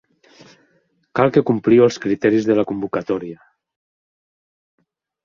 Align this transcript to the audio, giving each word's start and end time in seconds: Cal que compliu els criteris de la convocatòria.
Cal 1.19 1.29
que 1.35 1.43
compliu 1.49 1.85
els 1.87 1.99
criteris 2.05 2.47
de 2.53 2.55
la 2.61 2.63
convocatòria. 2.71 3.37